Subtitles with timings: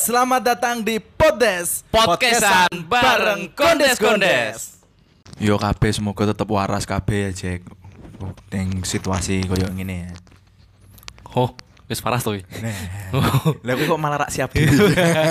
[0.00, 4.80] Selamat datang di Podes Podcastan bareng Kondes-Kondes.
[5.36, 7.68] Yo kabeh semoga tetep waras kabeh ya Jack.
[8.48, 10.10] Ning situasi koyo ngene ya.
[11.36, 11.52] Oh,
[11.84, 12.40] wis paras tuh.
[13.68, 14.56] Lah kowe kok malah rak siap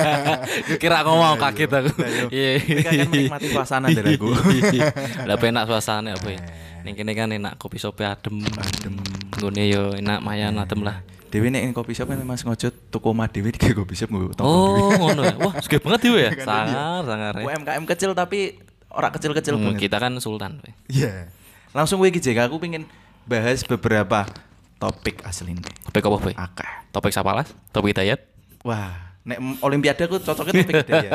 [0.81, 1.89] Kira ngomong kaget aku.
[1.89, 2.09] Lah.
[2.29, 2.51] Iya.
[2.61, 4.29] Ini kan menikmati suasana dari aku.
[5.33, 6.45] Lah penak suasana apa ya?
[6.86, 8.38] Ning kene kan enak kopi sope adem.
[8.45, 9.01] Adem.
[9.39, 10.99] Nggone yo enak mayan adem lah.
[11.29, 14.89] Dewi nek kopi shop kan Mas Ngojo toko omah Dewi di kopi shop nggo Oh,
[14.99, 15.38] ngono ya.
[15.38, 16.30] Wah, sugih banget ya.
[16.35, 17.34] Kan Sangar, sangar.
[17.38, 17.44] ya.
[17.45, 18.57] UMKM kecil tapi
[18.89, 19.88] ora kecil-kecil Hmm, banget.
[19.88, 20.57] kita kan sultan.
[20.89, 21.30] Iya.
[21.70, 22.89] Langsung gue Jack aku pengen
[23.23, 24.25] bahas beberapa
[24.75, 25.61] topik asli ini.
[25.85, 26.33] Topik apa, Boy?
[26.33, 26.71] Akeh.
[26.89, 27.53] Topik Sapalas?
[27.69, 28.25] Topik Hidayat?
[28.66, 31.11] Wah, nek olimpiade aku cocoknya topik ya.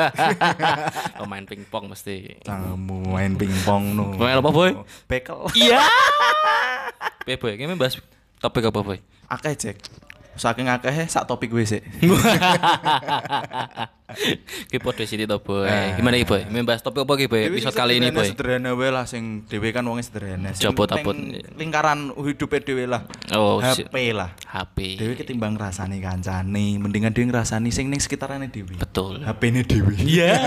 [1.19, 2.39] Oh, main pingpong mesti.
[2.39, 4.15] Kamu main pingpong no.
[4.15, 4.71] Main apa, Boy?
[5.05, 5.43] Bekel.
[5.53, 5.83] Iya.
[7.43, 7.59] Boy?
[7.59, 7.99] Kene bahas
[8.39, 8.99] topik apa, Boy?
[9.27, 9.77] Akeh Jack.
[10.35, 11.81] Saking akeh sak topik gue sih.
[14.71, 15.65] Ki podo sini to, Boy.
[15.65, 15.97] Eh.
[15.97, 16.45] Gimana ki, Boy?
[16.45, 17.49] Membahas topik apa ki, Boy?
[17.49, 18.29] Episode kali ini, Boy.
[18.29, 20.53] Sederhana wae lah sing dhewe kan wong sederhana.
[20.53, 21.57] Jabot penting abot.
[21.57, 23.09] Lingkaran hidupe dhewe lah.
[23.33, 24.37] Oh, HP lah.
[24.45, 25.01] HP.
[25.01, 28.77] Dewi ketimbang ngrasani kancane, mendingan dhewe ngrasani sing ning sekitarane dhewe.
[28.77, 29.25] Betul.
[29.25, 29.97] HP-ne dhewe.
[29.97, 30.37] Iya.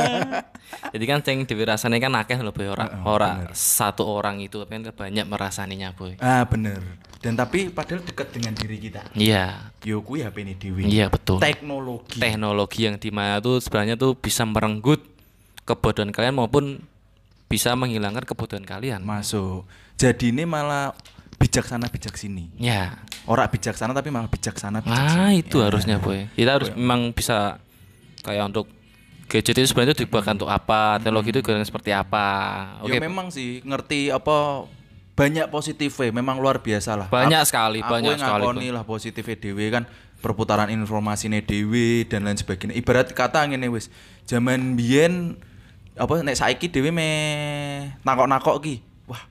[0.95, 2.71] Jadi kan sing dhewe rasane kan akeh lho, Boy.
[2.71, 6.15] Ora ora satu orang itu tapi kan banyak merasaninya, Boy.
[6.23, 6.79] Ah, bener.
[7.19, 9.11] Dan tapi padahal dekat dengan diri kita.
[9.19, 9.75] Iya.
[9.83, 10.87] Yo kuwi HP-ne dhewe.
[10.87, 11.43] Iya, betul.
[11.43, 12.23] Teknologi.
[12.23, 15.01] Teknologi yang di mana tuh sebenarnya tuh bisa merenggut
[15.65, 16.85] kebodohan kalian maupun
[17.49, 19.01] bisa menghilangkan kebodohan kalian.
[19.01, 19.65] Masuk.
[19.97, 20.93] Jadi ini malah
[21.41, 22.53] bijaksana bijak sini.
[22.61, 23.01] Ya.
[23.25, 25.41] Ora bijaksana tapi malah bijaksana bijak Nah, sini.
[25.41, 26.29] itu harusnya, Boy.
[26.37, 27.57] Kita harus memang bisa
[28.21, 28.69] kayak untuk
[29.29, 32.27] gadget itu sebenarnya dibuatkan untuk apa, teknologi itu digunakan seperti apa.
[32.85, 33.01] Ya Oke.
[33.01, 34.69] memang sih ngerti apa
[35.15, 37.09] banyak positifnya, memang luar biasa lah.
[37.11, 39.85] Banyak sekali, aku banyak sekali, ngakoni lah positifnya dewe kan
[40.19, 42.75] perputaran informasinya dewe dan lain sebagainya.
[42.75, 43.89] Ibarat kata ngene wis,
[44.27, 45.39] zaman biyen
[45.99, 47.09] apa nek saiki dewe me
[48.03, 48.75] nakok-nakok ki.
[49.07, 49.23] Wah,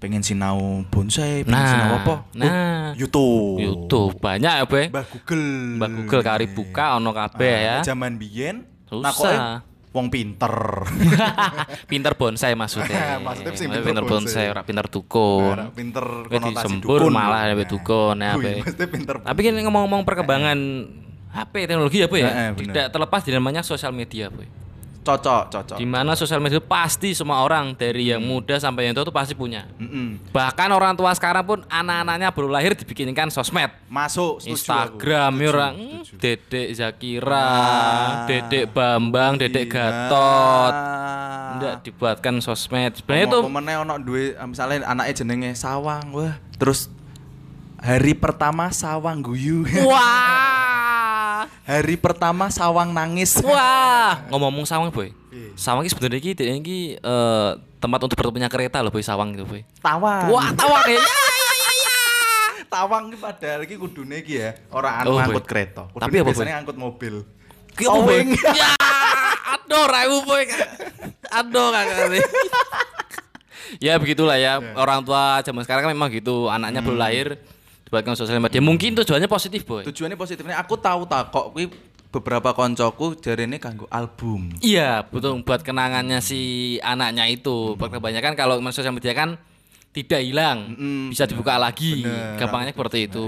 [0.00, 2.14] pengen sinau bonsai, pengen Nah, sinau apa?
[2.14, 2.92] Oh, nah.
[2.96, 3.60] YouTube.
[3.60, 4.88] YouTube banyak ya, Boy.
[4.90, 5.46] Mbah Google.
[5.78, 7.76] Mbak Google kari buka ono kabeh Ah, ya.
[7.86, 9.62] Zaman biyen Susah.
[9.90, 10.86] Wong pinter.
[11.90, 13.18] pinter bonsai maksudnya.
[13.26, 14.46] Maksudnya sing Maksudnya pinter pinter bonsai.
[14.46, 15.50] ora pinter dukun.
[15.50, 17.10] Ora pinter konotasi dukun.
[17.10, 17.66] malah Nah.
[17.66, 18.56] dukun ya, Wih, Boy.
[18.62, 19.14] maksudnya pinter.
[19.18, 20.58] Tapi kan ngomong-ngomong perkembangan
[21.30, 22.50] HP teknologi ya, Eh, eh, ya.
[22.54, 22.72] bener.
[22.74, 24.46] Tidak terlepas di namanya sosial media, Boy.
[25.00, 25.76] Cocok, cocok.
[25.76, 29.10] Di mana sosial media itu pasti semua orang dari yang muda sampai yang tua itu
[29.10, 29.64] pasti punya.
[29.76, 30.20] Mm-mm.
[30.28, 33.72] Bahkan orang tua sekarang pun anak-anaknya baru lahir dibikinkan sosmed.
[33.88, 35.74] Masuk, setuju Instagram ya orang
[36.04, 36.12] setuju.
[36.20, 39.72] Dedek Zakira, Ah, Dedek Bambang, Dedek iya.
[39.72, 40.74] Gatot.
[41.50, 42.92] Enggak dibuatkan sosmed.
[42.94, 43.38] Sebenarnya itu
[43.80, 46.36] ono duwe misalnya anaknya jenenge Sawang, wah.
[46.54, 46.86] Terus
[47.76, 49.64] hari pertama Sawang guyu.
[49.82, 50.69] wah.
[51.62, 53.38] Hari pertama Sawang nangis.
[53.40, 55.12] Wah, ngomong-ngomong Sawang, Boy.
[55.30, 55.54] Iya.
[55.54, 56.20] Sawang ini sebenarnya
[56.56, 59.62] ini, eh, tempat untuk bertemunya kereta loh, Boy, Sawang itu, Boy.
[59.78, 60.28] Tawang.
[60.28, 61.00] Wah, Tawang ya.
[62.66, 65.50] Tawang ki padahal ki kudune ki ya, ora anu Oh, ngangkut Boy.
[65.50, 65.82] kereta.
[65.88, 66.28] Kudune Tapi apa, Boy?
[66.30, 67.14] biasanya ngangkut mobil.
[67.72, 68.18] Ki apa, Boy?
[68.54, 68.70] Ya,
[69.50, 70.44] aduh, raimu, Boy.
[71.30, 72.22] Aduh, kakak.
[73.78, 76.88] ya begitulah ya orang tua zaman sekarang kan memang gitu anaknya Hmm.
[76.90, 77.26] baru lahir
[77.90, 81.66] dibuatkan sosial media mungkin tujuannya positif boy Tujuannya positifnya aku tahu tak kok kuwi
[82.10, 84.50] beberapa koncoku jarene kanggo album.
[84.58, 87.78] Iya, betul buat kenangannya si anaknya itu.
[87.78, 89.38] Kebanyakan kalau main sosial media kan
[89.94, 92.02] tidak hilang, Mm-mm, bisa dibuka lagi.
[92.02, 92.38] Bener.
[92.38, 93.26] Gampangnya seperti itu.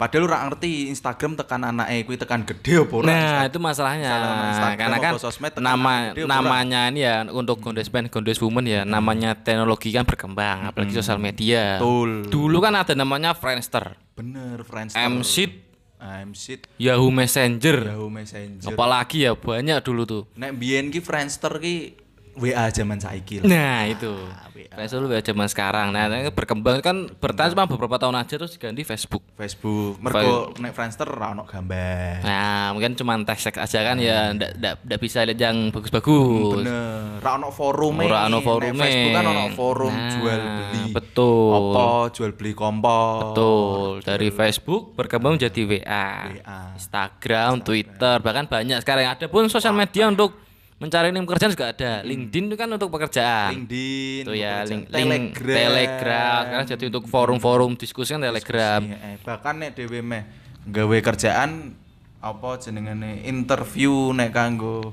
[0.00, 3.12] Padahal ora ngerti Instagram tekan anake kuwi tekan gede apa ora.
[3.12, 4.08] Nah, itu masalahnya.
[4.56, 8.88] Instagram Karena kan sosmed, nama gede namanya ini ya untuk Gondes Band, Gondes Woman ya,
[8.88, 11.76] namanya teknologi kan berkembang, apalagi sosial media.
[11.76, 12.32] Betul.
[12.32, 14.96] Dulu kan ada namanya Friendster, Bener, friends.
[14.96, 15.68] Mseed,
[16.00, 17.92] Mseed, Yahoo Messenger.
[17.92, 18.72] Yahoo Messenger.
[18.72, 20.22] Apalagi ya banyak dulu tuh.
[20.32, 22.00] Nek biyen ki Friendster ki
[22.36, 23.46] WA zaman saiki lah.
[23.48, 24.12] Nah itu
[24.54, 24.74] WA.
[24.76, 25.90] Facebook ya zaman sekarang.
[25.90, 29.24] Nah berkembang kan bertahan cuma beberapa tahun aja terus diganti Facebook.
[29.34, 29.98] Facebook.
[29.98, 32.22] Mergo nek Friendster ora ono gambar.
[32.22, 36.62] Nah mungkin cuma teks teks aja kan ya ndak ndak ndak bisa lihat yang bagus-bagus.
[36.62, 37.18] Bener.
[37.18, 38.78] Ora ono forum Ora ono forume.
[38.78, 40.82] Facebook kan ono forum Nah, jual beli.
[40.94, 41.52] betul.
[41.74, 41.84] Apa
[42.14, 43.18] jual beli kompor.
[43.32, 43.88] Betul.
[44.02, 46.60] Dari Facebook berkembang menjadi WA, WA.
[46.74, 50.34] Instagram, Twitter, bahkan banyak sekarang ada pun sosial media untuk
[50.80, 51.92] mencari link pekerjaan juga ada.
[52.00, 53.52] LinkedIn itu kan untuk pekerjaan.
[53.52, 54.22] LinkedIn.
[54.24, 56.40] Itu ya link, link Telegram.
[56.42, 58.80] Sekarang jadi untuk forum-forum diskusi kan Telegram.
[58.80, 60.24] Iya, eh, bahkan nek dhewe meh
[60.64, 61.76] gawe kerjaan
[62.18, 64.92] apa jenengane interview nek kanggo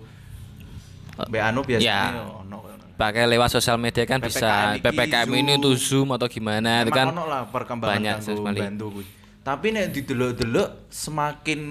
[1.17, 2.23] Mbak Anu biasanya Ya.
[2.37, 2.57] ono.
[2.93, 6.89] pakai lewat sosial media kan bisa PPKM iki, PPKM ini tuh Zoom atau gimana itu
[6.89, 8.57] kan ono lah perkembangan banyak sekali.
[8.57, 9.05] bantu kuwi.
[9.39, 11.61] Tapi nek didelok-delok semakin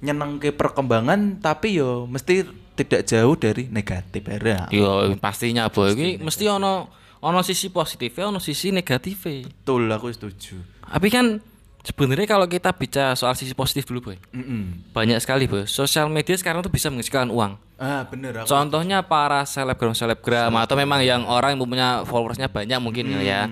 [0.00, 4.68] nyenengke perkembangan tapi yo mesti tidak jauh dari negatif ya.
[4.68, 6.92] Yo pastinya boy, iki mesti ono
[7.24, 9.48] ono sisi positifnya, ono sisi negatifnya.
[9.48, 10.60] Betul aku setuju.
[10.84, 11.40] Tapi kan
[11.82, 14.92] sebenarnya kalau kita bicara soal sisi positif dulu boy, Mm-mm.
[14.92, 15.64] banyak sekali boy.
[15.64, 17.56] Sosial media sekarang tuh bisa menghasilkan uang.
[17.80, 18.48] Ah bener aku.
[18.52, 23.48] Contohnya para selebgram selebgram atau memang yang orang yang punya followersnya banyak mungkin ya.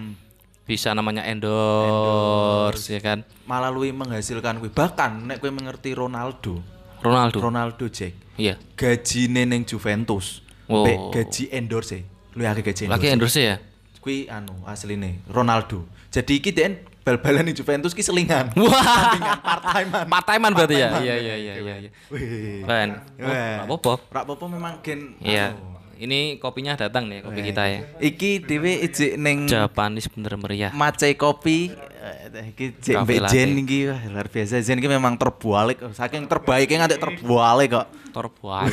[0.65, 3.20] Bisa namanya endorse, ya kan.
[3.44, 4.73] Malah luwih menghasilkan kuwi.
[4.73, 6.65] Bahkan nek kowe mengerti Ronaldo,
[7.05, 7.37] Ronaldo.
[7.37, 8.24] Ronaldo Jack.
[8.37, 8.59] Iya.
[8.75, 10.43] Gajine ning Juventus.
[10.69, 11.13] Oh.
[11.13, 12.03] Gaji endorse.
[12.35, 13.39] Luwih akeh gaji Lagi endorse.
[13.39, 13.57] endorse ya.
[14.01, 15.85] Kuwi anu asline Ronaldo.
[16.11, 18.53] Jadi iki den bal-balan di Juventus ki selingan.
[18.61, 18.81] Wah.
[18.81, 20.05] Sampingan part-timean.
[20.09, 20.89] Part-timean berarti ya.
[21.01, 21.75] Iya iya iya iya.
[21.85, 21.91] iya.
[22.09, 22.65] Wih.
[22.65, 23.93] Nggak apa-apa.
[24.11, 25.53] Rak apa memang gen Iya.
[25.53, 25.74] anu.
[25.94, 27.46] Ini kopinya datang nih, kopi Weh.
[27.55, 27.81] kita ya.
[28.02, 30.70] Iki dhewe ijik ning Japanis bener meriah.
[30.75, 33.35] Mace kopi eh, iki jek Cafe mbek latte.
[33.35, 37.87] Jen iki wah, luar biasa Jen iki memang terbalik saking terbaiknya nganti terbalik kok.
[38.11, 38.69] Terbuat.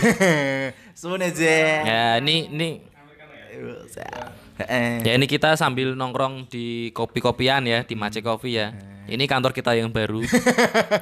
[1.00, 1.82] Sune Jen.
[1.86, 2.70] ya ini ini
[4.62, 5.02] Heeh.
[5.06, 8.74] ya ini kita sambil nongkrong di kopi-kopian ya di Mace Coffee ya.
[9.06, 10.22] Ini kantor kita yang baru.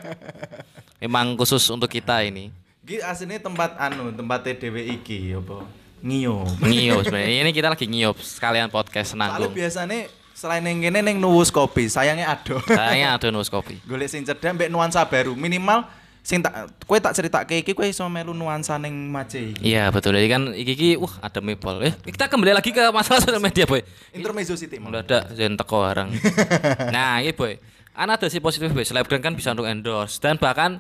[1.04, 2.52] Memang khusus untuk kita ini.
[2.84, 5.62] Iki asline tempat anu, tempat dhewe iki apa?
[6.00, 6.48] Ngio.
[6.60, 7.44] Ngiyop sebenarnya.
[7.44, 9.54] Ini kita lagi ngiyop sekalian podcast Soalnya senanggung.
[9.54, 10.00] biasanya
[10.32, 12.64] selain yang kene ning nuwus kopi, sayangnya ado.
[12.64, 13.76] Sayangnya ada nus kopi.
[13.84, 15.36] Golek sing cedhak mbek nuansa baru.
[15.36, 15.84] Minimal
[16.20, 16.52] sing tak
[16.88, 19.72] kowe tak ceritake iki kowe iso melu nuansa ning Mace iki.
[19.72, 20.16] Iya betul.
[20.16, 21.84] Jadi kan iki iki wah ada mepol.
[21.84, 23.84] Eh kita kembali lagi ke masalah sosial media boy.
[24.16, 24.80] Intermezzo City.
[24.80, 24.96] Mang.
[24.96, 26.10] Mendadak jen teko barang.
[26.96, 27.60] nah, ini boy.
[27.92, 28.88] Ana ada si positif boy.
[28.88, 30.80] Selebgram kan bisa untuk endorse dan bahkan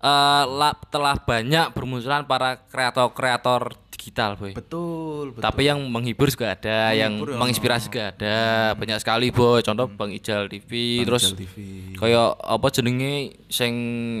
[0.00, 3.70] eh, la- telah banyak bermunculan para kreator-kreator
[4.00, 4.56] digital boy.
[4.56, 5.44] Betul, betul.
[5.44, 8.36] Tapi yang menghibur juga ada, yang Menghibur ya, menginspirasi juga ada.
[8.80, 9.60] Banyak sekali boy.
[9.60, 11.56] Contoh Bang Ijal TV, terus TV.
[12.00, 13.74] kayak apa jenenge sing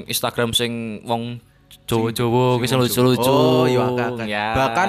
[0.04, 1.40] Instagram sing wong
[1.88, 3.26] Jawa-Jawa wis lucu-lucu.
[3.26, 3.82] Oh, iya.
[4.28, 4.46] Ya.
[4.54, 4.88] Bahkan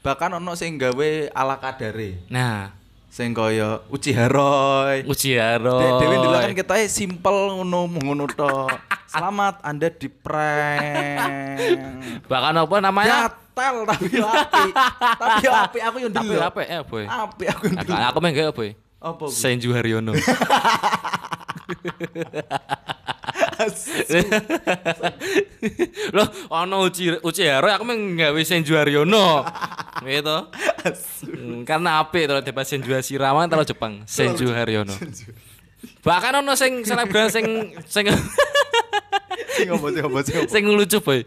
[0.00, 2.24] bahkan ono sing gawe ala kadare.
[2.32, 2.72] nah,
[3.08, 5.02] Sing kaya Uci Haroy.
[5.02, 5.80] Uji Haro.
[5.82, 8.78] Dek Dewi dulu kan kita simple ngono ngono tok.
[9.10, 11.74] Selamat Anda di prank.
[12.30, 13.32] Bahkan apa namanya?
[13.58, 14.70] Gatel tapi api.
[15.18, 16.40] tapi api aku yang Tapi dulu.
[16.40, 17.04] apa ya, boy?
[17.04, 17.98] Api aku yang dulu.
[17.98, 18.70] Aku, main gak boy.
[18.98, 19.24] Apa?
[19.26, 19.26] Bu?
[19.30, 20.14] Senju Haryono.
[26.14, 29.44] Loh, ono Uci Uci Haro aku main gawe Senju Haryono.
[30.00, 30.36] Gitu.
[31.26, 33.92] Hmm, karena apik to debat Senju Siraman terlalu Jepang.
[34.06, 34.94] Senju Haryono.
[36.02, 37.46] Bahkan ono sing selebgram sing
[37.86, 38.06] sing
[39.58, 40.48] Sing apa sing apa sing apa?
[40.48, 41.20] sing lucu boy.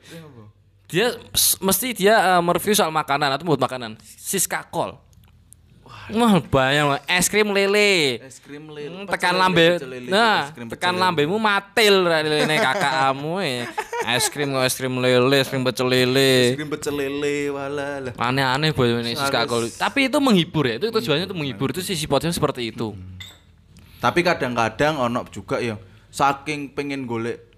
[0.91, 1.15] Dia
[1.63, 3.95] mesti dia eh, mereview soal makanan atau buat makanan.
[4.03, 4.99] Siska Kol.
[6.11, 8.19] Wah, banyak es krim lele.
[8.19, 8.91] Es krim lele.
[8.91, 9.79] Hmm, tekan lambe.
[9.79, 13.71] lele, Nah, tekan lambemu matil lele kakakmu ya.
[14.11, 16.51] Es krim kok es krim lele, es krim pecel lele.
[16.51, 18.11] Es krim pecel lele wala.
[18.19, 19.71] Aneh-aneh boy ini Siska Kol.
[19.71, 20.75] Tapi itu menghibur ya.
[20.75, 21.71] Itu tujuannya itu menghibur.
[21.71, 22.91] Itu sisi positifnya seperti itu.
[24.03, 25.79] Tapi kadang-kadang ono juga ya
[26.11, 27.50] saking pengen golek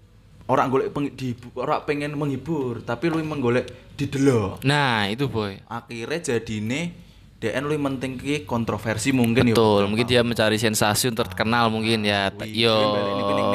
[0.48, 4.60] orang golek peng, dihibur, orang pengen menghibur, tapi lu menggolek didelok.
[4.64, 5.60] Nah, itu boy.
[5.68, 6.92] Akhirnya jadine
[7.40, 9.52] DN lu penting ki kontroversi mungkin.
[9.52, 12.32] Betul, mungkin dia mencari sensasi untuk terkenal mungkin ya.
[12.40, 12.76] Wih, Yo.
[12.76, 13.46] ini balik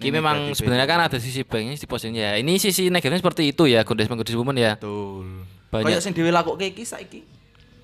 [0.00, 2.40] ini memang sebenarnya kan ada sisi baiknya sisi positifnya ya.
[2.40, 4.80] Ini sisi negatifnya seperti itu ya, Godes Godes Woman ya.
[4.80, 5.44] Betul.
[5.68, 6.00] Banyak.
[6.00, 7.20] Kayak dhewe lakoke iki saiki.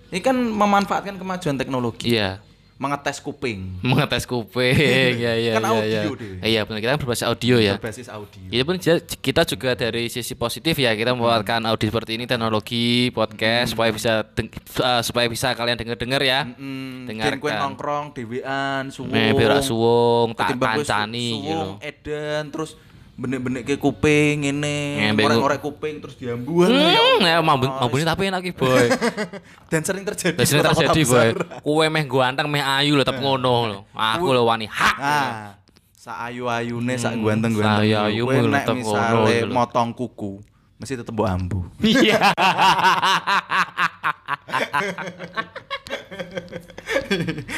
[0.08, 2.40] Ini kan memanfaatkan kemajuan teknologi, Iya.
[2.76, 4.76] Mengetes kuping, Mengetes kuping.
[5.24, 5.70] ya ya Kan ya.
[5.70, 6.02] audio ya.
[6.12, 6.30] deh.
[6.44, 7.74] Iya, benar kita kan berbasis audio ya.
[7.74, 8.40] berbasis audio.
[8.46, 13.08] Itu pun dia- kita juga dari sisi positif ya kita membuatkan audio seperti ini teknologi
[13.10, 16.44] podcast supaya bisa deng- eh, supaya bisa kalian dengar-dengar ya.
[16.46, 17.32] Hmm, Dengarkan.
[17.32, 19.08] ben kowe nongkrong dhewean, suwung.
[19.10, 21.48] Nih, biar suwung tak kancani gitu.
[21.48, 22.76] suwung, edan terus
[23.16, 26.68] benek-benek ke kuping ini, ngorek-ngorek kuping terus diambuan.
[26.68, 28.92] Hmm, ya mabun mabun tapi enak boy.
[29.72, 30.36] Dan sering terjadi.
[30.36, 31.28] Dan sering terjadi boy.
[31.64, 33.78] Kue meh ganteng meh ayu lho tapi ngono lho.
[33.96, 34.96] Aku lho wani hak.
[35.00, 35.56] Ah,
[35.96, 39.54] sa ayu-ayune sak Hmm, sa ayu-ayumu Kowe lho, nek tetep ngono misale gitu lho.
[39.56, 40.32] motong kuku,
[40.76, 41.60] mesti tetep mbok ambu.
[41.88, 42.20] Iya.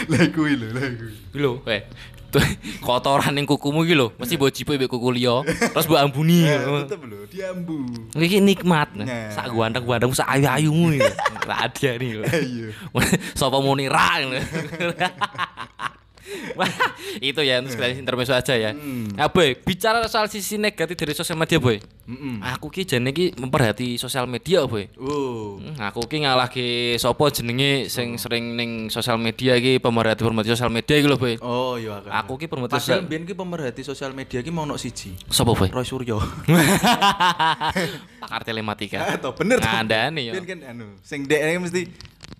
[0.09, 1.83] Lah kuwi lho, lah
[2.87, 6.45] kotoran ning kukumu iki lho, mesti mbok jipe mbek kuku liya, terus mbok ambuni.
[6.85, 7.79] Tetep lho, diambu.
[8.13, 8.89] Iki nikmat.
[8.93, 9.33] Nah.
[9.33, 11.11] Sak ganteng-ganteng sak ayu-ayumu iki.
[11.49, 12.25] Lah ada nih lho.
[12.29, 12.69] Iya.
[12.93, 13.01] Ngono.
[13.01, 13.09] Wah,
[17.29, 18.71] itu ya untuk sekalian intermezzo aja ya.
[18.73, 21.79] Nah, Boy, bicara soal sisi negatif dari sosial media, Boy.
[22.09, 22.41] Mm-mm.
[22.57, 24.89] Aku ki jane ki memperhati sosial media, Boy.
[24.97, 25.61] Oh.
[25.61, 30.73] Hmm, aku ki ngalahke sapa jenenge sing sering ning sosial media iki pemerhati pemerhati sosial
[30.73, 31.37] media lho, Boy.
[31.45, 32.01] Oh iya.
[32.25, 35.17] Aku ki pemerhati Padahal sosial biyen ki pemerhati sosial media ki mau ono siji.
[35.29, 35.69] sapa, Boy?
[35.69, 36.17] Roy Suryo.
[38.23, 39.05] Pakar telematika.
[39.17, 39.69] Atau bener to.
[39.69, 40.33] Ngandani ya.
[40.37, 41.89] Biyen kan anu, sing dek mesti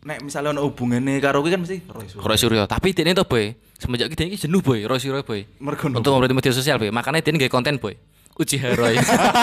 [0.09, 2.25] nek misalnya ono hubungane karo kuwi kan mesti Roy Suryo.
[2.25, 3.53] Roy Suryo, tapi dia to, Boy.
[3.77, 4.89] Semenjak kita ini jenuh, Boy.
[4.89, 5.45] Roy Suryo, Boy.
[5.61, 6.89] Mergo Untuk memperhati media sosial, Boy.
[6.89, 7.93] Makanya dia nggak konten, Boy.
[8.39, 8.95] Uji Roy.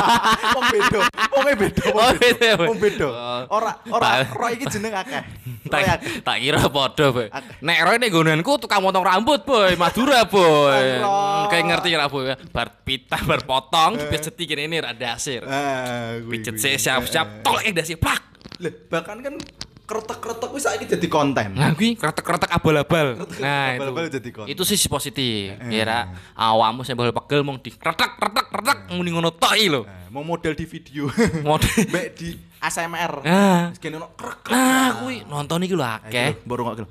[0.55, 0.99] Wong beda,
[1.35, 3.07] wong beda, Oh, wong beda, beda.
[3.11, 3.59] Oh.
[3.59, 4.23] Ora ora.
[4.23, 5.21] Roy iki jeneng akeh.
[5.65, 7.27] Tak, tak kira podo, Boy.
[7.61, 9.77] Nek Roy nek gonanku tukang motong rambut, Boy.
[9.77, 11.03] Madura, Boy.
[11.51, 12.33] Kayak ngerti ra, Boy.
[12.49, 15.45] Bar pita, bar potong, pijet kene ini rada asir.
[15.45, 18.23] Kuwi, Pijet siap-siap, tolak dasi plak.
[18.63, 19.35] Lah, bahkan kan
[19.85, 21.53] kretek-kretek wis saiki jadi konten.
[21.53, 23.21] Nah, kuwi kretek-kretek abal-abal.
[23.37, 23.79] Nah, itu.
[23.79, 24.49] abal-abal jadi konten.
[24.49, 25.53] Itu sisi positif.
[25.61, 29.85] Kira awakmu sing bakal pegel mung di kretek kretek kretek muni ngono tok iki lho.
[29.85, 31.05] Nah, mau model di video.
[31.45, 31.69] Model.
[31.93, 33.13] Mbak di ASMR.
[33.29, 33.69] Ah.
[33.69, 34.49] Wis kene ono krek.
[34.49, 36.41] Nah, kuwi nonton iki lho akeh.
[36.43, 36.81] Baru ngok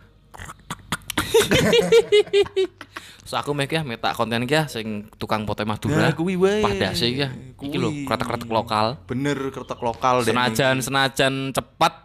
[3.24, 6.12] So aku mek ya meta konten iki ya sing tukang foto Madura.
[6.12, 6.60] Nah, kuwi wae.
[6.60, 7.32] Pada sih ya.
[7.58, 9.00] Iki lho kretek-kretek lokal.
[9.08, 10.30] Bener kretek lokal deh.
[10.30, 12.03] Senajan senajan cepat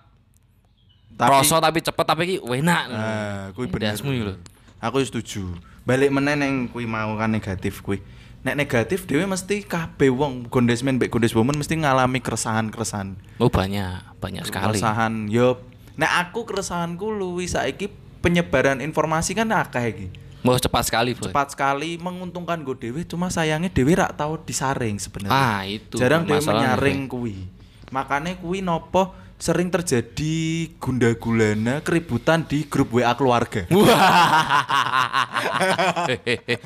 [1.19, 2.83] Tapi- Rasa tapi cepet tapi iki enak.
[2.89, 3.91] Ah, kuwi bener.
[3.91, 4.35] Dasmu iki lho.
[4.79, 5.51] Aku setuju.
[5.83, 7.99] Balik meneh neng kuwi mau kan negatif kuwi.
[8.39, 13.19] Nek negatif dhewe mesti kabeh wong gondesmen mbek gondes woman mesti ngalami keresahan-keresahan.
[13.35, 14.79] Oh banyak, banyak sekali.
[14.79, 15.59] Keresahan yo.
[15.99, 17.91] Nek aku keresahanku luwi saiki
[18.23, 20.07] penyebaran informasi kan akeh iki.
[20.39, 21.27] Mau cepat sekali, Boy.
[21.27, 25.35] Cepat sekali menguntungkan gue dewe cuma sayangnya dewe rak tahu disaring sebenarnya.
[25.35, 27.43] Ah, itu Jarang dewe masalahnya, menyaring kuwi.
[27.91, 33.63] Makanya kuwi nopo sering terjadi gunda-gulana keributan di grup WA keluarga.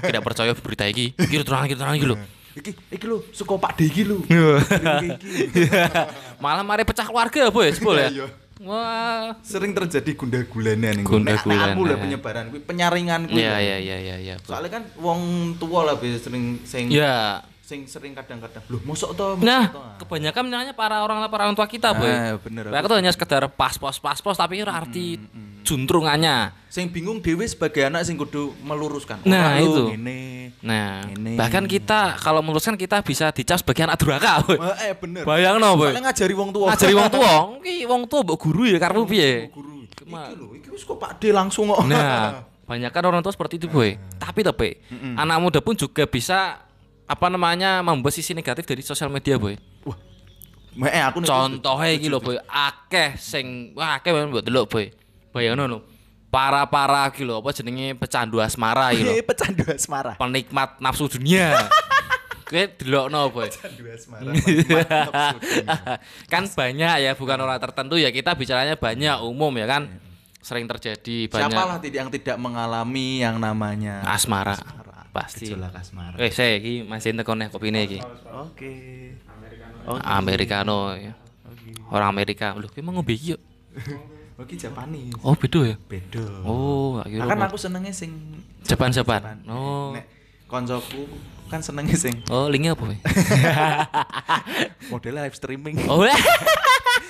[0.01, 0.89] Tidak percaya berita.
[0.89, 2.17] Iki lho, terang iki terang lho.
[2.53, 4.01] iki iki lho suka Pak D iki.
[4.09, 4.37] Iki,
[5.53, 5.63] iki.
[6.41, 8.09] Malah mari pecah keluarga, Boy, sebul ya.
[8.09, 8.25] Iya.
[8.63, 9.35] Wah.
[9.45, 11.05] Sering terjadi gunda-gulana nih.
[11.05, 11.73] Gunda-gulana.
[11.73, 13.21] Nek aku lah penyebaran penyaringan.
[13.29, 14.35] Iya, iya, iya, iya, iya.
[14.41, 17.45] Soalnya kan wong tua lah biasa sering sing Ya.
[17.73, 21.53] Sing sering kadang-kadang loh mosok to mosok Nah, to?" kebanyakan namanya para orang para orang
[21.53, 22.05] tua kita, Boy.
[22.05, 22.69] Ah, bener.
[22.69, 25.17] Mereka tuh hanya sekedar pas-pos pas-pos tapi ora arti
[25.63, 26.53] juntrungannya.
[26.67, 29.89] sing bingung dewe sebagai anak sing kudu meluruskan Nah, itu.
[29.89, 31.33] ngene Nah, Ini.
[31.33, 34.57] bahkan kita kalau meluruskan kita bisa dicap sebagai anak durhaka, Boy.
[34.81, 35.91] Eh bener Bayangno, Boy.
[35.91, 39.31] Soalnya ngajari wong tua Ngajari wong tua, iki wong tua mbok guru ya karepmu piye?
[39.49, 40.03] guru iki
[40.33, 43.67] lho iki wis kok Pak D langsung kok Nah, banyak kan orang tua seperti itu,
[43.67, 43.93] boy.
[44.17, 44.69] Tapi tapi
[45.13, 46.62] anak muda pun juga bisa
[47.03, 49.59] apa namanya membuat sisi negatif dari sosial media, boy.
[50.73, 52.39] wah eh aku Contohnya iki lho, boy.
[52.49, 54.85] Akeh sing wah akeh men mbok delok, boy.
[55.35, 55.79] Bayangno lho.
[56.33, 59.11] Para-para iki lho, apa jenenge pecandu asmara iki lho.
[59.13, 61.53] Eh, pecandu asmara Penikmat nafsu dunia.
[62.53, 63.49] Boy.
[63.49, 65.97] pecandu asmara Mantap, sudah.
[66.33, 68.13] kan banyak ya, bukan orang tertentu ya.
[68.13, 69.89] Kita bicaranya banyak umum ya kan.
[70.43, 74.53] Sering terjadi banyak siapalah yang tidak mengalami yang namanya asmara.
[74.53, 74.92] Asmara.
[75.13, 75.45] Pasti.
[75.45, 78.01] gejolak asmara Eh, saya iki masih tekan nek kopine iki.
[78.25, 78.73] oke
[80.01, 81.13] Americano ya.
[81.87, 82.55] Orang Amerika.
[82.55, 83.39] Loh, emang ngombe iki yo.
[84.41, 85.75] oke Japanis Oh, beda ya.
[85.79, 88.09] beda Oh, tak Nah, kan aku senengnya sing
[88.63, 89.45] Japan-Japan.
[89.45, 89.93] Oh.
[89.93, 90.09] nek
[90.45, 91.05] koncoku
[91.45, 92.97] kan senengnya sing Oh, linknya apa, Boy?
[94.89, 96.01] modelnya live streaming Oh,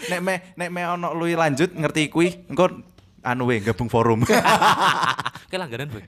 [0.03, 2.67] nek me nek me ono luwih lanjut ngerti kuwi engko
[3.22, 4.27] anu we gabung forum
[5.48, 6.03] Kayak langganan, Boy.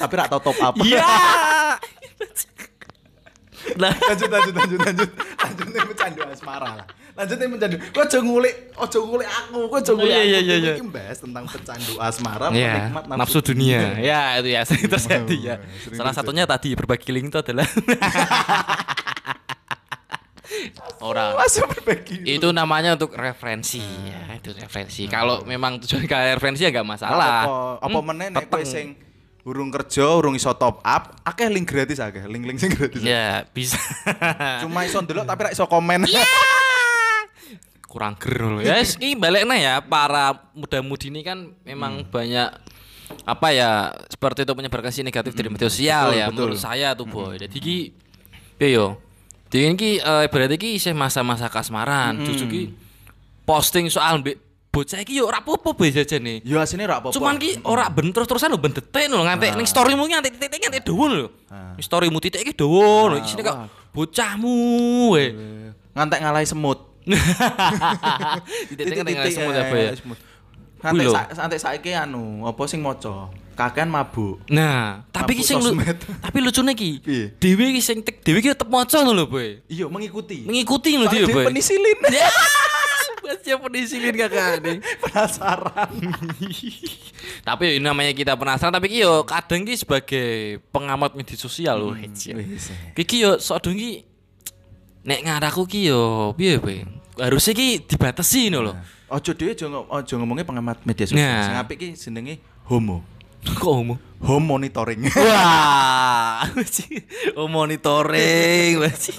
[0.00, 1.04] Tapi rak tau top up Iya.
[3.76, 5.10] Lah, lanjut lanjut lanjut lanjut.
[5.36, 6.86] Lanjut nih pecandu asmara lah.
[7.12, 10.56] Lanjut nih pecandu kok aja ngulik aja ngulik aku kok aja ngulik Iya, iya, iya,
[10.56, 10.72] iya.
[10.80, 14.00] Bahas tentang pecandu asmara ya, penikmat nafsu dunia.
[14.00, 15.54] Ya, itu ya sering terjadi ya.
[15.84, 17.68] sering Salah satunya tadi berbagi link itu adalah
[21.04, 21.36] orang.
[22.24, 25.04] Itu namanya untuk referensi ya itu referensi.
[25.06, 27.44] Kalau memang tujuan ke referensi ya nggak masalah.
[27.44, 28.28] Apa apa Hmm, meneh
[28.64, 29.09] sing
[29.40, 33.00] urung kerja urung iso top up akeh link gratis akeh link-link sing gratis.
[33.00, 33.80] Ya bisa.
[34.60, 36.04] Cuma iso ndelok tapi rak iso komen.
[36.04, 36.24] Iya.
[37.90, 42.10] kurang ger loh ya yes, ini baliknya ya para muda-mudi ini kan memang Hmm.
[42.14, 42.48] banyak
[43.26, 43.70] apa ya
[44.06, 46.34] seperti itu menyebarkan sisi negatif dari media sosial Betul, ya betul.
[46.38, 47.34] menurut saya tuh boy.
[47.34, 47.78] Jadi ki
[48.62, 48.94] yo?
[49.50, 52.22] Jadi ki eh, berarti ki isih masa-masa kasmaran.
[52.22, 52.62] Cucu ki
[53.42, 54.38] posting soal mbek
[54.70, 57.90] bocah iki yo ora apa-apa boy jajan nih yo asine rak apa-apa Cuman ki ora
[57.90, 61.26] ben terus-terusan lho ben detik lho nganti ning storymu ki nganti titik nganti dawa lho.
[61.50, 61.74] Ah.
[61.74, 63.16] Storymu titik iki dawa lho.
[63.18, 63.56] Ah, Isine kok
[63.90, 64.54] bocahmu
[65.18, 65.24] we.
[65.90, 66.78] ngantek ngalahi semut
[68.70, 69.90] Titik ngalih semut apa ya.
[70.94, 71.12] Lho.
[71.12, 73.26] sa nanti saiki anu apa sing maca
[73.58, 74.40] kakean mabuk.
[74.48, 75.58] Nah, tapi ki sing
[76.22, 77.02] tapi lucune ki.
[77.42, 79.60] Dhewe ki sing dhewe ki tetep maca lho, Boy.
[79.68, 80.46] Iya, mengikuti.
[80.48, 81.44] Mengikuti Pak dhewe, Boy.
[81.50, 81.98] penisilin.
[83.30, 84.76] Ya, baca penisilin kakak nih.
[84.98, 85.90] Penasaran.
[87.46, 91.94] tapi ya namanya kita penasaran tapi ki yo kadang ki sebagai pengamat media sosial loh.
[91.94, 92.74] Wis.
[92.98, 94.02] Ki yo sok dong ki
[95.06, 96.82] nek ngaraku ki yo piye piye.
[97.22, 98.72] Harusnya ki dibatasi ngono lho.
[99.10, 101.22] Ojo dhewe aja ngom- aja ngomongnya pengamat media sosial.
[101.22, 101.42] Nah.
[101.46, 102.34] Sing apik ki jenenge
[102.66, 103.06] homo.
[103.62, 103.98] Kok ngomong?
[104.20, 105.00] Home monitoring.
[105.16, 106.44] Wah,
[107.40, 109.16] oh monitoring masih.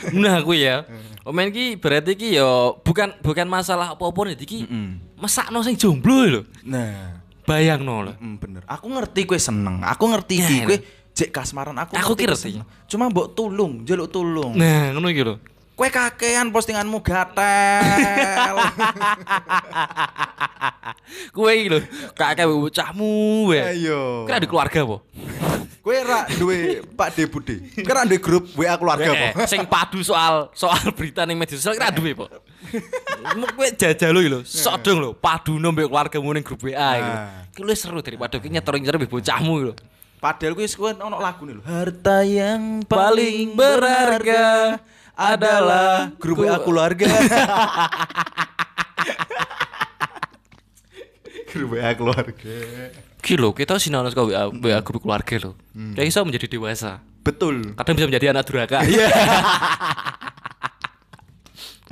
[0.20, 0.84] Nah aku ya.
[1.22, 4.66] Omen ki berarti ki yo bukan bukan masalah apa-apa nih iki.
[4.66, 4.98] Mm.
[5.16, 6.40] Mesakno sing jomblo lho.
[6.62, 8.12] Nah, Bayangno lho.
[8.14, 8.62] mm, bener.
[8.66, 9.82] Aku ngerti kowe seneng.
[9.82, 10.66] Aku ngerti Ya, iki ya.
[10.66, 10.76] kowe
[11.12, 11.94] jek kasmaran aku.
[11.94, 12.58] Aku ki ngerti.
[12.58, 12.66] seneng.
[12.86, 14.54] Cuma mbok tulung, njaluk tulung.
[14.54, 15.36] Nah, ngono iki lho.
[15.72, 18.54] Kowe kakean postinganmu gatel.
[21.32, 21.78] Iki lho,
[22.14, 23.12] kakek bocahmu
[23.52, 23.60] wae.
[23.76, 24.24] Ayo.
[24.28, 24.96] Kira ada keluarga apa?
[25.82, 27.56] Kowe ra duwe Pak De Bude.
[27.82, 29.50] Kowe ra duwe grup WA keluarga Eh, apa?
[29.50, 32.38] sing padu soal soal berita ning media sosial kira duwe apa?
[33.58, 37.02] Kowe jajal lho lho, sok dong lho, padu mbek keluargamu ning grup WA iki.
[37.02, 37.50] Nah.
[37.50, 39.74] Ki luwih seru daripada ki nyetor-nyetor mbek bocahmu lho.
[40.22, 41.62] Padahal kuwi kowe ono lagune lho.
[41.66, 44.78] Harta yang Paling berharga
[45.18, 47.10] adalah grup WA keluarga.
[51.50, 52.54] grup WA keluarga.
[53.22, 55.54] Ki lho, kita sinau ke WA, WA grup keluarga lho.
[55.94, 56.98] Kayak iso menjadi dewasa.
[57.22, 57.78] Betul.
[57.78, 58.82] Kadang bisa menjadi anak durhaka.
[58.82, 59.06] Iya.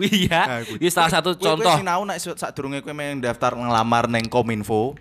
[0.01, 0.81] Iya, kuwi.
[0.81, 1.61] ini salah satu contoh.
[1.61, 4.97] Kowe sinau nek sadurunge kowe main daftar ngelamar neng Kominfo.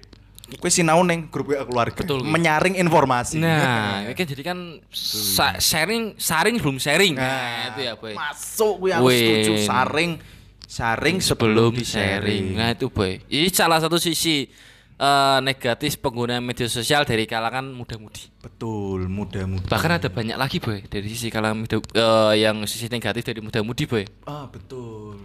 [0.60, 1.96] Kowe sinau neng grup WA keluarga.
[1.96, 2.20] Betul.
[2.28, 3.40] Menyaring informasi.
[3.40, 4.60] Nah, ini kan jadi kan
[4.92, 7.16] sa- sharing, sharing belum sharing.
[7.16, 8.12] Nah, Nah, itu ya, boy.
[8.12, 9.20] Masuk aku Win.
[9.24, 10.12] setuju saring
[10.70, 12.44] saring Sebelum sebelum di sharing.
[12.60, 13.24] Nah, itu boy.
[13.32, 14.52] Ini salah satu sisi
[15.00, 18.28] eh, negatif pengguna media sosial dari kalangan muda-mudi.
[18.44, 19.72] Betul, muda-muda.
[19.72, 23.88] Bahkan ada banyak lagi boy dari sisi kalangan muda, eh, yang sisi negatif dari muda-mudi
[23.88, 24.04] boy.
[24.28, 25.18] Ah, betul.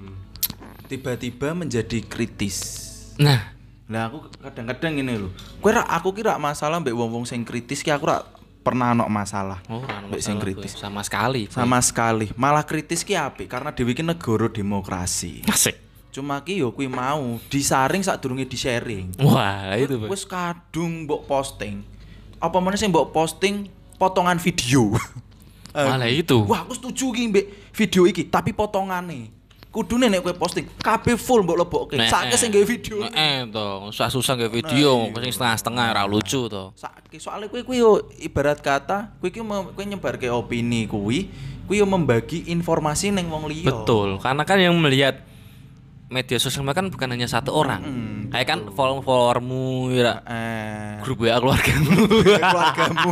[0.86, 2.86] Tiba-tiba menjadi kritis.
[3.18, 3.54] Nah,
[3.84, 5.32] Nah, aku kadang-kadang ini loh.
[5.60, 8.24] Rak aku kira masalah mbek wong-wong sing kritis ki aku rak
[8.64, 9.60] pernah ono masalah.
[9.68, 10.56] oh, masalah, sing boy.
[10.56, 10.72] kritis.
[10.72, 11.44] sama sekali.
[11.44, 11.52] boy.
[11.52, 12.26] Sama sekali.
[12.32, 15.44] Malah kritis ki apik karena dhewe ki negara demokrasi.
[15.44, 15.83] Asik.
[16.14, 19.18] Cuma ki yo kuwi mau disaring sadurunge di-sharing.
[19.18, 19.98] Wah, itu.
[20.06, 21.82] Wis kadung mbok posting.
[22.38, 23.66] Apa meneh sing mbok posting
[23.98, 24.94] potongan video.
[25.74, 26.38] Malah itu.
[26.46, 29.34] Wah, aku setuju ki mbek video iki, tapi potongane.
[29.74, 31.98] Kudune nek kowe posting kabeh full mbok lebokke.
[31.98, 32.38] Nah, Sakke eh.
[32.38, 33.02] sing gawe video.
[33.02, 36.70] Nah, eh toh, susah-susah nge video, Nah, sing setengah-setengah ora lucu toh.
[36.78, 41.26] Sakke soalnya kowe kuwi yo ibarat kata kowe ki mem- kowe nyebarke opini kuwi,
[41.66, 43.66] kuwi yo membagi informasi ning wong liya.
[43.66, 45.33] Betul, karena kan yang melihat
[46.06, 47.80] media sosial kan bukan hanya satu orang.
[47.80, 51.90] Mm, Kayak kan follower-followermu ya Eh, grup WA keluargamu.
[52.44, 53.10] keluargamu.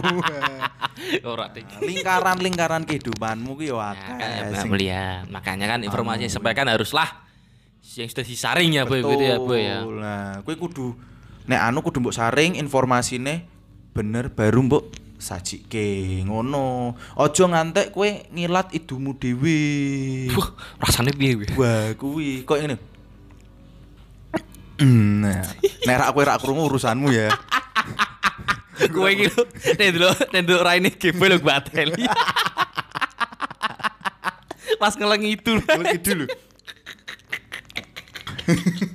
[1.25, 1.47] Ora.
[1.81, 4.55] Lingkaran-lingkaran kehidupanmu ki yo Nah, akeh.
[4.55, 5.25] kan melihat.
[5.29, 7.09] Makanya kan informasi yang disampaikan haruslah
[7.93, 9.83] yang sudah disaring ya, Boy, gitu ya, Boy ya.
[9.83, 10.95] Nah, kowe kudu
[11.43, 13.51] nek anu kudu mbok saring informasine
[13.91, 14.85] bener baru mbok
[15.23, 16.99] sajike ngono.
[17.15, 19.59] Aja ngantek kowe ngilat idumu dhewe.
[20.35, 20.51] Wah,
[20.83, 21.47] rasanya piye kuwi?
[21.55, 22.77] Wah, kuwi kok ngene.
[24.83, 25.47] Nah,
[25.87, 27.31] nek rak kowe rak krungu urusanmu ya.
[28.91, 29.43] Kowe iki lho,
[29.79, 32.03] nek delok nek delok raine lho bateli.
[34.83, 35.63] Pas ngeleng itu.
[35.63, 36.27] Lagi dulu.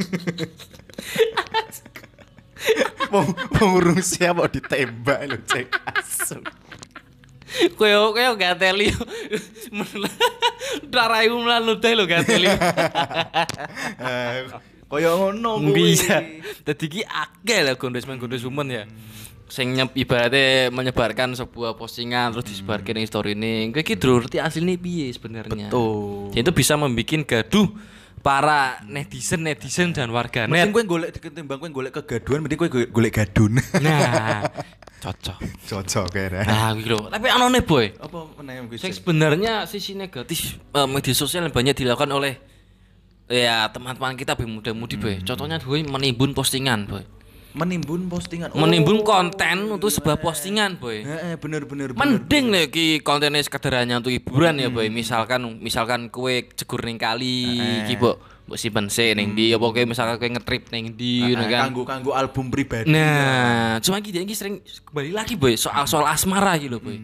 [3.12, 6.40] Mau mau urung siap kok ditembak lho cek asu.
[7.80, 8.92] Kowe kowe gak teli.
[10.92, 12.52] Darahmu mlalu teh lho gak teli.
[14.88, 15.96] Kaya ngono kuwi.
[15.96, 16.24] Bisa.
[16.64, 18.84] Dadi ki akeh lah gondes-gondes woman ya.
[19.48, 23.72] Sing nyep ibaratnya menyebarkan sebuah postingan terus disebarkan ning story ning.
[23.72, 25.72] Kowe ki ngerti asline piye sebenarnya.
[25.72, 26.36] Betul.
[26.36, 27.68] Itu bisa membuat gaduh
[28.28, 30.52] para netizen netizen dan warganet.
[30.52, 33.56] Mending kowe golek ketimbang kowe golek kegaduhan mending go- golek gadun.
[33.80, 34.44] Nah,
[35.04, 35.40] cocok.
[35.64, 36.44] Cocok kira.
[36.44, 37.08] Nah, gitu.
[37.08, 37.96] Tapi anone boy.
[37.96, 38.76] Apa kuwi?
[38.84, 42.36] Yang sebenarnya sisi negatif eh, media sosial yang banyak dilakukan oleh
[43.32, 45.24] ya teman-teman kita boy muda-mudi boy.
[45.24, 47.08] Contohnya boy menimbun postingan boy.
[47.56, 48.52] Menimbun postingan.
[48.52, 48.66] Oh.
[48.66, 51.06] Menimbun konten untuk sebuah postingan boy.
[51.06, 52.00] Heeh, bener bener bener.
[52.00, 54.92] Mending nih ki kontennya sekedar hanya untuk hiburan ya boy.
[54.92, 59.84] Misalkan misalkan kue jegur ning kali ki mbok mbok simpen sik ning ndi apa kowe
[59.84, 61.62] misalkan kowe ngetrip ning ndi ngono Heeh, kan.
[61.68, 62.88] Kanggo kanggo album pribadi.
[62.88, 66.96] Nah, cuma kita ini sering kembali lagi boy soal soal asmara gitu boy.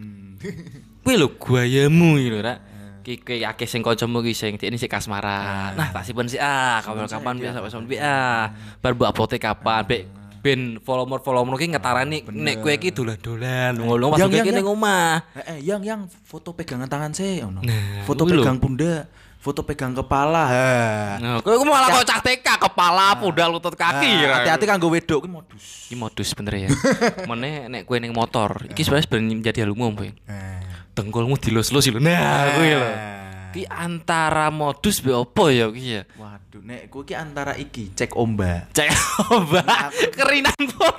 [1.04, 2.62] Kowe lho guayamu gitu ra.
[3.04, 5.76] Ki kowe akeh sing kancamu ki sing ini sik kasmaran.
[5.76, 8.48] Nah, tak simpen sik ah kapan-kapan biasa sampean bi ah.
[8.80, 10.02] Bar mbok upload kapan bek
[10.44, 15.24] ben follower-follower ki ngetarani nek kowe iki dolan-dolan ngono pas kowe iki ning omah.
[15.32, 17.16] Eh, eh, yang yang foto pegangan tangan
[17.48, 17.64] ono.
[17.64, 18.44] Nah, foto kuwi lho.
[18.44, 19.08] pegang pundak,
[19.40, 20.44] foto pegang kepala.
[20.44, 20.68] Ha.
[21.16, 24.28] Nah, kowe ku malah kok cah TK kepala, pundak, lutut, kaki.
[24.28, 24.44] Ah.
[24.44, 25.64] Hati-hati kanggo wedok ki modus.
[25.88, 26.70] Iki modus bener ya.
[27.32, 30.12] Mene nek kowe ning motor, iki sebenarnya sebenarnya menjadi hal umum, Boy.
[30.28, 30.60] Eh.
[30.92, 32.04] Dengkulmu dilus-lus lho.
[32.04, 33.23] Nah, kuwi lho.
[33.54, 36.02] Ki antara modus be opo ya ki ya?
[36.18, 38.74] Waduh, nek kowe ki antara iki cek ombak.
[38.74, 38.90] Cek
[39.30, 40.98] ombak kerinan pur.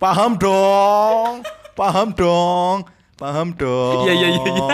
[0.00, 1.44] Paham dong.
[1.76, 2.88] Paham dong.
[3.20, 4.08] Paham dong.
[4.08, 4.68] Iya, iya, iya, iya.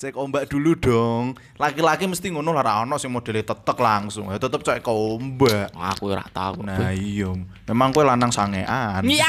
[0.00, 1.36] Cek ombak dulu dong.
[1.60, 4.32] Laki-laki mesti ngono lah ra ono sing modele tetek langsung.
[4.32, 5.68] Ya tetep cek ombak.
[5.76, 6.64] Aku ora tahu.
[6.64, 7.28] Nah iya.
[7.68, 9.04] Memang kowe lanang sangean.
[9.04, 9.28] Iya.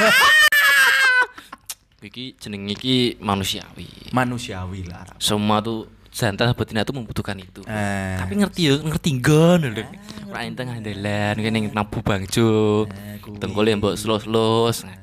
[2.00, 4.16] Iki jeneng iki manusiawi.
[4.16, 5.04] Manusiawi lah.
[5.20, 7.60] Semua tuh jantan betina tuh membutuhkan itu.
[7.68, 8.16] Eh.
[8.16, 9.84] Tapi ngerti ya, ngerti nggon lho.
[10.32, 12.88] Ora ing tengah dalan kene nabu bangjo.
[12.88, 13.38] Eh, kuwi.
[13.44, 14.96] Tenggole mbok slus-slus nah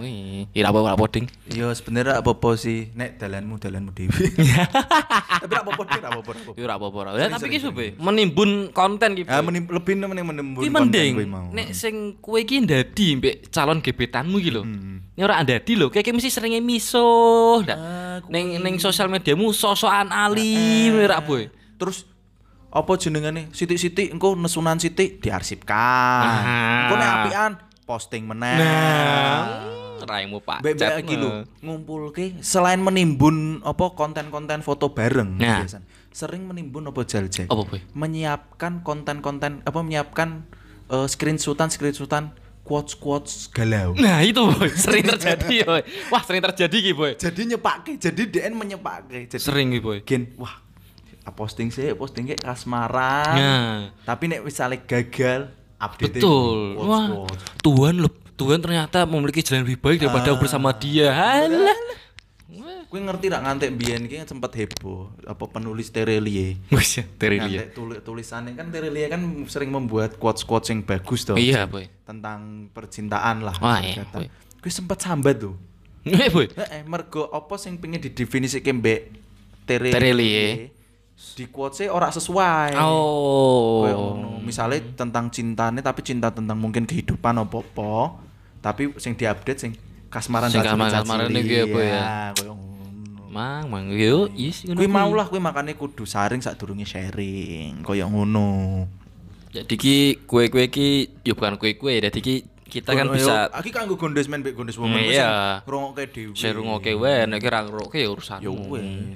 [0.00, 0.56] kamu iki.
[0.56, 1.26] Ira apa ora poding.
[1.52, 4.08] Iya sebenarnya apa-apa sih nek dalanmu dalanmu dhewe.
[5.44, 6.30] Tapi ra apa-apa dhewe, ra apa-apa.
[6.32, 6.52] ra apa-apa.
[6.56, 7.10] Yo ora apa-apa ora.
[7.20, 9.22] Ya tapi ki supe menimbun konten ki.
[9.28, 11.46] Ah menim, lebih mending menembun Ki konten mending kuwi mau.
[11.52, 14.62] nek sing kowe iki ndadi mbek calon gebetanmu iki lho.
[14.64, 17.60] Ini ora ndadi lho, kayak mesti seringe miso.
[17.68, 21.52] Ah, Ning ning sosial mediamu sosokan alim ora boy.
[21.76, 22.08] Terus
[22.70, 23.50] apa jenengane?
[23.52, 26.24] Sitik-sitik engko nesunan sitik diarsipkan.
[26.24, 26.86] Ah.
[26.86, 28.54] Engko nek apian posting meneh.
[28.54, 29.66] Nah,
[30.02, 30.60] raimu Pak.
[30.60, 31.20] Bebek Chat, iki nah.
[31.20, 35.62] lho, ngumpulke selain menimbun apa konten-konten foto bareng Nah.
[35.62, 35.82] biasan.
[36.10, 37.46] Sering menimbun apa jaljek.
[37.46, 37.80] Apa boy?
[37.92, 40.42] Menyiapkan konten-konten apa menyiapkan
[40.88, 43.94] eh, screenshotan screenshotan quotes quotes galau.
[43.94, 45.82] Nah, itu boy, sering terjadi ya, boy.
[46.08, 47.12] Wah, sering terjadi ki boy.
[47.14, 49.26] Jadi nyepake, jadi DN menyepake.
[49.26, 49.98] Jadi Sering ki boy.
[50.02, 50.66] gen wah
[51.30, 53.78] posting sih posting kayak kasmaran Nah.
[54.02, 55.46] tapi nek misalnya gagal
[55.78, 56.74] update Betul.
[56.76, 57.22] Wah,
[57.56, 61.12] Tuhan loh, Tuhan ternyata memiliki jalan lebih baik daripada bersama dia.
[61.12, 61.76] Halah.
[62.90, 67.62] gue ngerti rak ngantek biyen ki sempat heboh apa penulis Terelie Wis ya, Terelia.
[67.62, 71.86] ngantek tulis tulisannya kan Terelie kan sering membuat quotes quotes yang bagus tuh Iya, boy.
[72.02, 74.02] tentang percintaan lah Wah, iya,
[74.58, 75.54] gue sempat sambat tuh
[76.02, 76.50] Eh, boy.
[76.50, 79.14] eh mergo apa sing pengen didefinisikan mbek
[79.62, 80.46] Terelie Terelie.
[81.30, 83.86] di quotes ora sesuai Oh.
[83.86, 83.98] Kayak.
[84.42, 88.18] Misalnya tentang cintanya tapi cinta tentang mungkin kehidupan apa-apa.
[88.60, 89.72] Tapi sing diupdate sing
[90.12, 91.40] kasmaran Sing cacili.
[91.40, 92.04] iki apa ya?
[92.36, 92.68] kayak ngono.
[93.30, 98.04] Mang, mang, yo, is, ngono Kuwi mau lah kuwi makane kudu saring sadurunge sharing kaya
[98.04, 98.84] ngono.
[99.50, 99.96] Jadi ki
[100.26, 100.88] kue-kue ki
[101.22, 102.34] yo bukan kue-kue, jadi ki
[102.70, 105.58] kita kan bisa Aki kanggo gondes men mbek gondes woman Iya.
[105.66, 106.38] Ngrungokke dhewe.
[106.38, 108.38] share ngoke wae nek ora ngroke ya urusan.
[108.38, 108.50] Ya.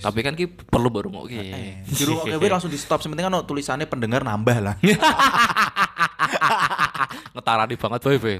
[0.02, 1.10] Tapi kan ki perlu baru.
[1.30, 4.74] Eh, dirungokke wae langsung di stop sementing kan tulisannya pendengar nambah lah.
[7.34, 8.36] Ngetarani banget boy, boy.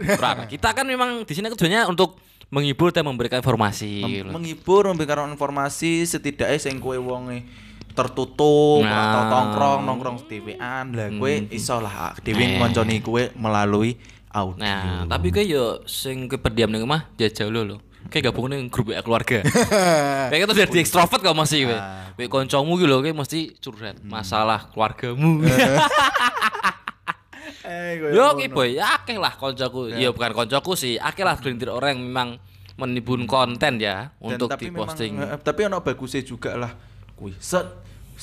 [0.47, 2.19] Kita kan memang di sini tujuannya untuk
[2.53, 4.03] menghibur dan memberikan informasi.
[4.05, 4.31] Mem- gitu.
[4.31, 7.43] menghibur memberikan informasi setidaknya sing kue wonge
[7.95, 8.91] tertutup Nah.
[8.91, 9.05] Hmm.
[9.07, 13.01] atau tongkrong nongkrong dewean lah kue iso lah dewe Nah.
[13.01, 13.95] kue melalui
[14.35, 17.77] audio Nah, tapi kayak yo sing ke pendiam ning omah jajal lo lo.
[18.11, 19.41] Kayak gabung ning grup WA keluarga.
[20.31, 21.75] kayak kita jadi ekstrovert kok masih we.
[21.79, 22.11] Ah.
[22.19, 25.43] We kancamu gitu loh, kayak mesti curhat masalah keluargamu.
[27.65, 29.89] eh, Yo ki boy, ya akeh lah koncoku.
[29.91, 32.29] Ya bukan koncoku sih, akeh lah gelintir orang yang memang
[32.75, 35.13] menimbun konten ya Dan untuk tapi memang- diposting.
[35.17, 36.75] eh, tapi ono bagusnya juga lah
[37.15, 37.63] kue set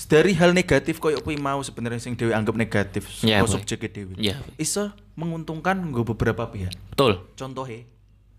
[0.06, 3.52] dari hal negatif koyo kuwi mau sebenarnya sing dewe anggap negatif Iya, yeah, boy.
[3.54, 4.36] subjeknya dewe Iya.
[4.58, 7.24] iso menguntungkan nggo beberapa pihak Betul.
[7.34, 7.88] contohnya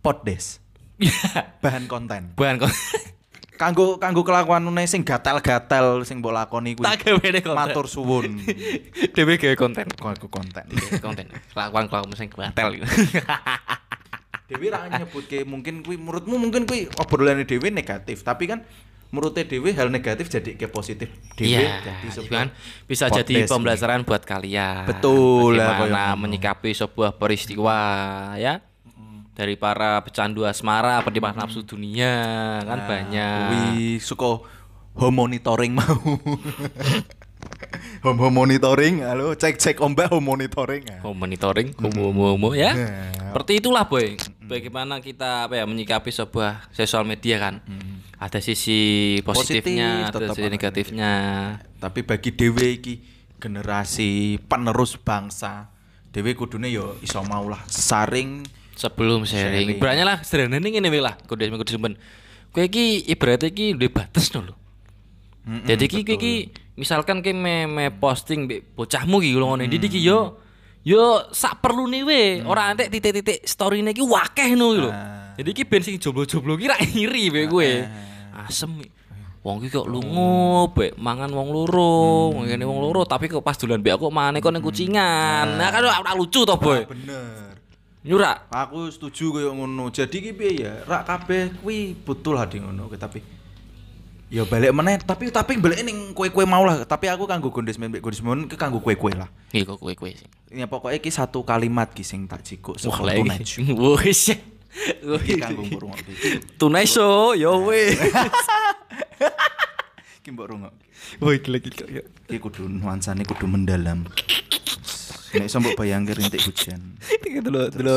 [0.00, 0.60] poddes
[1.64, 2.68] bahan konten Bukan kok.
[3.62, 7.54] kanggo kanggo kelakuanane sing gatel-gatel sing mbok lakoni kuwi Tak gawe konten.
[7.54, 8.42] matur suwun
[9.14, 9.86] Dewe gawe konten.
[9.88, 10.66] kanggo konten
[10.98, 11.26] konten.
[11.54, 12.86] Kelakuan kelakuan sing batel gitu.
[14.50, 18.60] Dewi ra nyebutke mungkin kuwi menurutmu mungkin kuwi obrolane Dewi negatif tapi kan
[19.08, 22.48] menurutnya Dewi hal negatif jadi ke positif Dewi Iya, jadi sebuah kan
[22.84, 24.84] bisa jadi pembelajaran buat kalian.
[24.84, 26.22] Betul lah, Bagaimana kayak ngono.
[26.22, 27.78] menyikapi sebuah peristiwa
[28.36, 28.60] ya.
[29.32, 32.12] Dari para pecandu asmara, penikmat nafsu dunia
[32.62, 33.40] kan Nah, banyak.
[33.48, 33.64] kuwi
[33.96, 34.44] suka
[34.92, 35.96] home monitoring mau
[38.04, 40.84] home, home monitoring halo cek cek ombak home monitoring.
[41.00, 42.76] Oh, monitoring, homo homo homo ya.
[42.76, 43.32] Nah.
[43.32, 44.20] Seperti itulah boy.
[44.44, 47.64] Bagaimana kita apa ya menyikapi sebuah sosial media kan.
[48.20, 51.12] Ada sisi positifnya, Positif, ada sisi negatifnya.
[51.80, 52.94] tapi bagi Dewi iki
[53.42, 55.66] generasi penerus bangsa
[56.14, 59.76] Dewi kudune yo iso mau lah saring Sebelum sharing, Sharing.
[59.76, 61.94] ibaratnya lah sederhana nih ngene wae lah, kudu kudu simpen.
[62.52, 64.54] Kowe iki ibaratnya iki duwe batas no lho.
[65.66, 66.34] Jadi ki ki ki
[66.78, 70.40] misalkan ki me, me posting mbek bocahmu ki lho ngene iki ki yo
[70.82, 74.90] Yo sak perlu nih we, ora antek titik-titik story iki wakeh no lho.
[74.90, 75.30] Ah.
[75.38, 77.70] Jadi iki ben sing jomblo-jomblo ki ra iri we kowe.
[78.34, 78.82] Asem.
[79.46, 83.78] Wong iki kok lunga be mangan wong loro, ngene wong loro tapi kok pas dolan
[83.78, 85.54] be aku maneh kok ning kucingan.
[85.54, 86.82] Nah kan ora lucu to, Boy.
[86.82, 87.61] Bener.
[88.02, 88.50] Nyurak.
[88.50, 89.86] Aku setuju koyo ngono.
[89.88, 90.72] Jadi ki piye ya?
[90.82, 93.20] Rak kabeh kuwi betul lah di ngono ki, tapi
[94.32, 98.00] ya balik meneh tapi tapi balik ning kue-kue mau lah tapi aku kanggo gondes mbek
[98.00, 100.24] gondes mon ki kanggo kue-kue lah Iki kok kowe-kowe sih.
[100.48, 103.44] ya pokoknya ki satu kalimat ki sing tak jikuk Wah, tunaj
[104.00, 104.32] Wis.
[105.20, 106.00] iki kanggo rungok
[106.56, 107.92] Tunai show, yo we.
[110.24, 110.72] iki mbok rungok
[111.20, 112.00] Woi, gila gila.
[112.24, 114.08] iki kudu nuansane kudu mendalam
[115.32, 116.80] nek iso mbok bayangke rintik hujan.
[117.08, 117.96] Iki dulu dulu.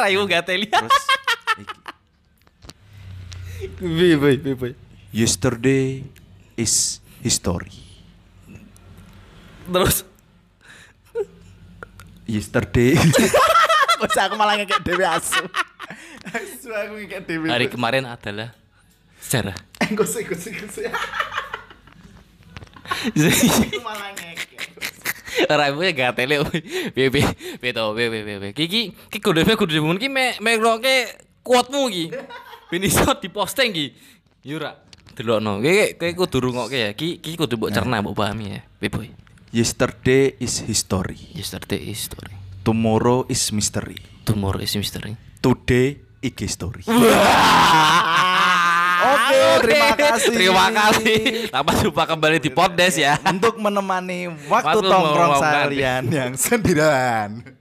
[0.00, 0.68] Rayu gateli.
[0.68, 0.96] terus
[3.80, 4.70] Bi bi bi bi.
[5.14, 6.04] yesterday
[6.56, 7.72] is history.
[9.64, 10.04] Terus.
[12.28, 12.96] Yesterday.
[14.04, 15.40] Kok aku malah ngekek dhewe asu.
[16.28, 17.48] Asu aku ngekek dhewe.
[17.48, 18.52] Hari kemarin adalah
[19.22, 19.56] sejarah.
[19.80, 20.92] engko sik sik sik
[23.84, 24.53] malah ngekek
[25.50, 26.38] Ora ibu gateli.
[26.94, 27.20] Bi bi
[27.62, 28.52] bi to bi bi bi.
[28.52, 30.94] Kiki ki kudu kudu dimun ki me me roke
[31.42, 32.04] kuatmu ki.
[32.70, 33.86] Ben iso diposting ki.
[34.44, 34.74] Yura.
[35.16, 35.60] Delokno.
[35.62, 36.92] Ki ki kudu rungokke ya.
[36.94, 38.60] Ki ki kudu mbok cerna mbok pahami ya.
[38.80, 39.08] Bi boy.
[39.54, 42.34] yesterday is history Yesterday is story.
[42.66, 43.94] tomorrow is mystery
[44.26, 45.14] Tomorrow is mystery.
[45.40, 45.94] today
[46.26, 46.82] IG story
[49.04, 50.34] Oke, terima kasih.
[50.34, 51.18] Terima kasih.
[51.52, 53.14] Sampai jumpa kembali di podcast ya.
[53.28, 57.54] untuk menemani waktu Waktu tongkrong seharian yang sendirian.